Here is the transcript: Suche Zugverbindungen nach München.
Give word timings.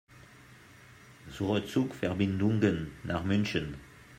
Suche 1.29 1.63
Zugverbindungen 1.67 2.91
nach 3.03 3.23
München. 3.23 3.75